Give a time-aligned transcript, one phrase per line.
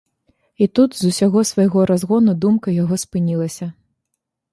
[0.65, 3.67] І тут з усяго свайго разгону думка яго спынілася.